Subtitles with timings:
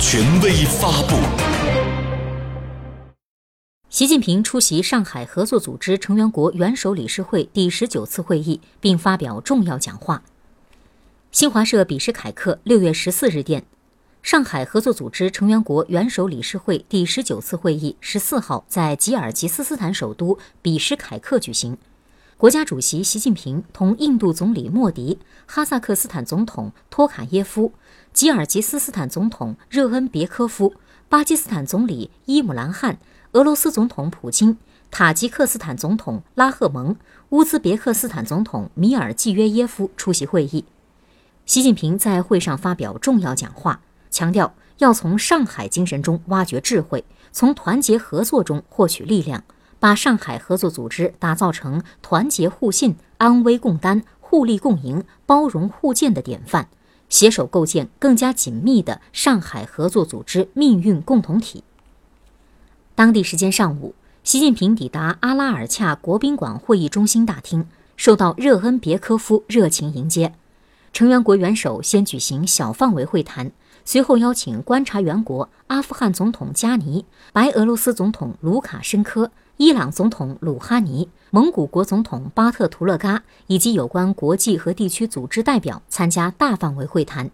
[0.00, 1.14] 权威发布。
[3.90, 10.22] 习近平出席上海合作组织成员国元首理事会第十九次会议，并发表重要讲话。
[11.30, 13.62] 新华社比什凯克六月十四日电，
[14.22, 21.76] 上海合作组织成员国元首理事会第十九次会议十四号在吉尔吉斯斯坦首都比什凯克举行。
[22.38, 27.74] 国家主席习近平同印度总理莫迪、哈萨克斯坦总统托卡耶夫、
[28.20, 30.74] 吉尔吉斯斯坦总统热恩别科夫、
[31.08, 32.98] 巴基斯坦总理伊姆兰汗。
[33.32, 34.58] 俄罗斯总统普京、
[34.90, 36.94] 塔吉克斯坦总统拉赫蒙、
[37.30, 40.66] 乌兹别克斯坦总统米尔季约耶夫出席会议。
[41.46, 49.42] 习近平在会上发表重要讲话，强调要从上海精神中挖掘智慧，从团结合作中获取力量，
[49.78, 56.68] 把上海合作组织打造成团结互信、安危共担、互利共赢、包容互鉴的典范，
[57.10, 61.62] 携手构建更加紧密的上海合作组织命运共同体。
[62.94, 70.34] 当地时间上午，习近平抵达阿拉尔恰国宾馆会议中心大厅，受到热恩别科夫热情迎接。
[70.92, 73.52] 成员国元首先举行小范围会谈，
[73.84, 87.30] 随后邀请观察员国阿富汗总统加尼、白俄罗斯总统卢卡申科、伊朗总统鲁哈尼、蒙古国总统巴特图勒嘎以及有关国际和地区组织代表参加大范围会谈。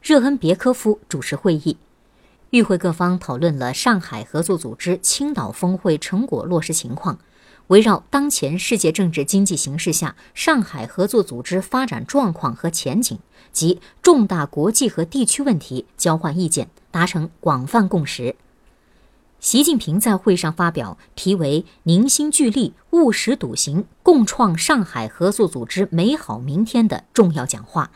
[0.00, 1.76] 热恩别科夫主持会议。
[2.50, 7.18] 与会各方讨论了上海合作组织青岛峰会成果落实情况，
[7.66, 13.18] 围绕当前世界政治经济形势下上海合作组织发展状况和前景
[13.50, 18.36] 及重大国际和地区问题交换意见，达成广泛共识。
[19.44, 27.90] 习近平在会上发表题为“凝心聚力，务实笃行，共创上海合作组织美好明天”的重要讲话。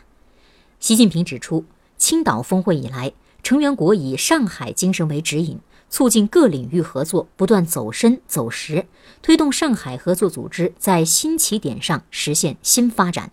[0.79, 1.65] 习近平指出，
[1.97, 8.85] 青岛峰会以来，成员国以上海精神为指引，促进各领域合作不断走深走实，
[9.23, 13.31] 推动上海合作组织在新起点上实现新发展。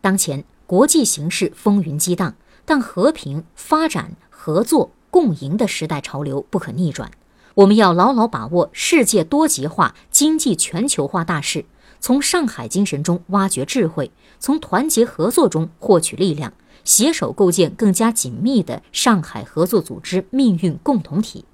[0.00, 2.34] 当前国际形势风云激荡，
[2.64, 7.08] 但和平、发展、合作、共赢的时代潮流不可逆转。
[7.54, 11.64] 我们要牢牢把握世界多极化、经济全球化大势，
[12.00, 16.52] 从上海精神中挖掘智慧，从团结合作中获取力量。
[16.84, 21.44] 携手构建更加紧密的上海合作组织命运共同体。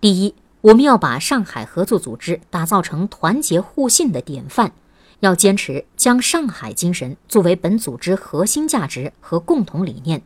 [0.00, 4.70] 第一，我们要把上海合作组织打造成团结互信的典范，
[5.18, 10.22] 要坚持将上海精神作为本组织核心价值和共同理念，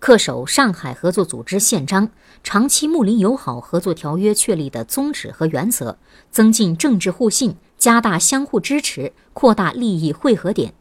[0.00, 2.10] 恪守上海合作组织宪章、
[2.42, 5.98] 长期睦邻友好合作条约确立的宗旨和原则，
[6.30, 10.72] 增进政治互信，加大相互支持，扩大利益汇合点。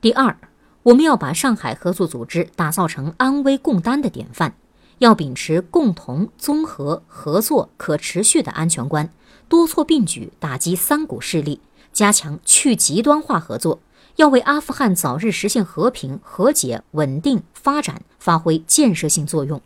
[0.00, 0.36] 第二。
[0.84, 4.54] 我们要把上海合作组织打造成安危共担的典范，
[4.98, 9.12] 要秉持共同、综合、合作、可持续的安全观，
[9.50, 11.60] 多措并举打击三股势力，
[11.92, 13.80] 加强去极端化合作，
[14.18, 19.62] 要为阿富汗早日实现和平、和解、稳定发展发挥建设性作用。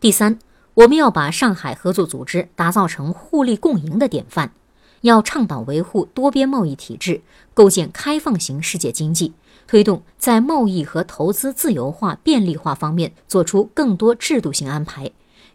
[0.00, 0.38] 第三，
[0.72, 4.52] 我们要把上海合作组织打造成互利共赢的典范，
[5.02, 7.20] 要倡导维护多边贸易体制，
[7.52, 9.34] 构建开放型世界经济。
[9.66, 15.10] 推动在贸易和投资自由化便利化方面做出更多制度性安排，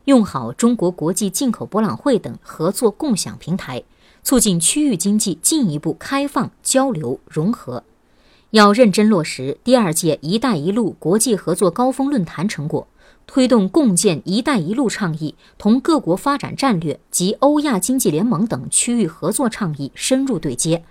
[0.06, 3.82] 用好中国国际进口博览会等合作共享平台，
[4.22, 7.84] 促进区域经济进一步开放、交流、融合。
[8.51, 12.85] 要认真落实第二届“一带一路”国际合作高峰论坛成果，
[13.25, 20.84] 推动共建“一带一路”倡议同各国发展战略及欧亚经济联盟等区域合作倡议深入对接。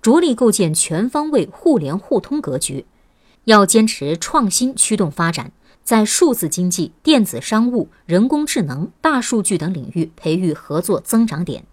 [0.00, 2.86] 着力构建全方位互联互通格局，
[3.46, 5.50] 要坚持创新驱动发展，
[5.82, 11.64] 在数字经济、电子商务、人工智能、大数据等领域培育合作增长点。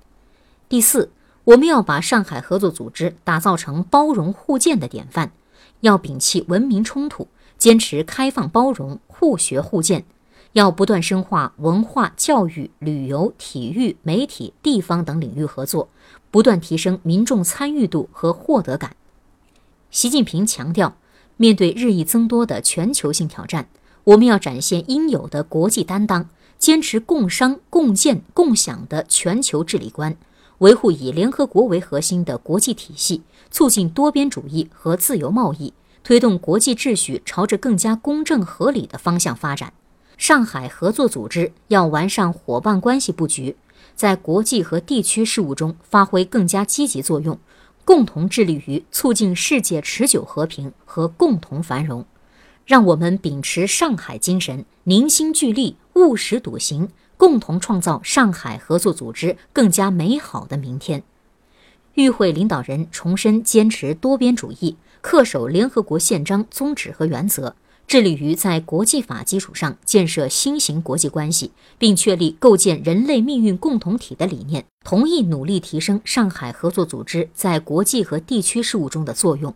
[0.67, 1.11] 第四，
[1.45, 5.31] 我们要把上海合作组织打造成包容互鉴的典范，
[5.81, 10.05] 要摒弃文明冲突，坚持开放包容、互学互鉴。
[10.53, 15.89] 要不断深化文化、教育、旅游、体育、媒体、地方等领域合作，
[16.31, 18.95] 不断提升民众参与度和获得感。
[19.91, 20.95] 习近平强调，
[21.35, 23.67] 面对日益增多的全球性挑战，
[24.05, 30.15] 我们要展现应有的国际担当，坚持共商、共建、共享的全球治理观，
[30.59, 33.21] 维护以联合国为核心的国际体系，
[33.51, 35.73] 促进多边主义和自由贸易，
[36.03, 39.73] 推动国际秩序朝着更加公正合理的方向发展。
[40.17, 43.57] 上海合作组织要完善伙伴关系布局，
[43.95, 47.37] 在国际和地区事务中发挥更加积极作用，
[47.83, 52.05] 共同致力于促进世界持久和平和共同繁荣。
[52.65, 61.03] 让我们秉持上海精神，凝心聚力，务实笃行，共同创造上海合作组织更加美好的明天。
[61.95, 67.55] 与会领导人重申坚持多边主义，恪守联合国宪章宗旨和原则，
[67.87, 74.65] 致力于在国际法基础上建设新型国际关系，并确立构建人类命运共同体的理念。
[74.83, 79.53] 同意努力提升上海合作组织在国际和地区事务中的作用。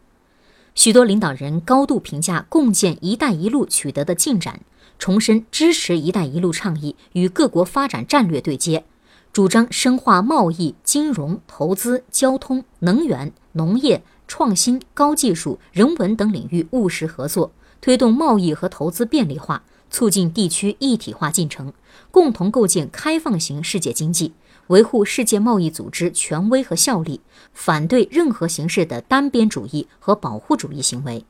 [0.75, 4.61] 许多领导人高度评价共建“一带一路”取得的进展，
[4.99, 8.83] 重申支持“一带一路”倡议与各国发展战略对接。
[9.31, 21.71] 主张深化贸易、金融、投资、交通、能源、农业、创新、高技术、人文等领域务实合作，推动贸易和投资便利化，促进地区一体化进程，
[22.11, 24.33] 共同构建开放型世界经济，
[24.67, 27.21] 维护世界贸易组织权威和效力，
[27.53, 31.23] 反对任何形式的单边主义和保护主义行为。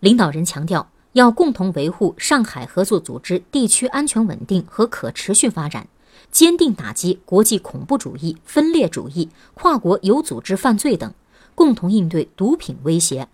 [0.00, 5.88] 领导人强调，要共同维护上海合作组织地区安全稳定和可持续发展。
[6.30, 11.12] 坚定打击国际恐怖主义、分裂主义、跨国有组织犯罪等，
[11.54, 13.28] 共同应对毒品威胁。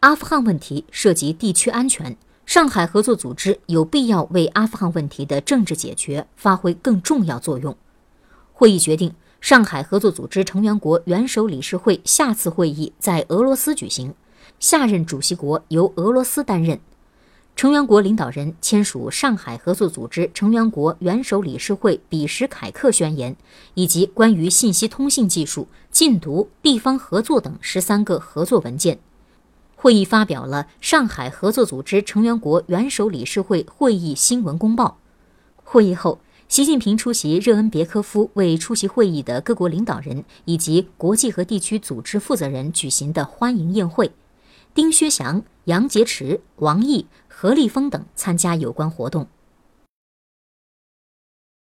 [0.00, 7.76] 阿富汗问题涉及地区安全，上海合作组织有必要为阿富汗问题的政治解决发挥更重要作用。
[8.54, 14.14] 会议决定，上海合作组织成员国元首理事会下次会议在俄罗斯举行，
[14.58, 16.80] 下任主席国由俄罗斯担任。
[17.60, 23.36] 成员国领导人签署上海合作组织成员国元首理事会比什凯克宣言，
[23.74, 28.98] 以及关于信息通信技术、禁毒、地方合作等十三个合作文件。
[29.76, 34.96] 会议发表了上海合作组织成员国元首理事会会议新闻公报。
[35.56, 36.18] 会议后，
[36.48, 44.10] 习近平出席热恩别科夫为出席会议的各国领导人以及国际和地区组织负责人举行的欢迎宴会。
[44.72, 49.26] 丁薛祥、杨洁篪、王毅、何立峰等参加有关活动。